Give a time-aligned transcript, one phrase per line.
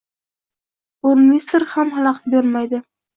[1.05, 2.81] Burmistr ham xalaqit bermaydi